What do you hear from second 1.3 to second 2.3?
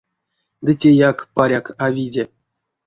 паряк, а виде.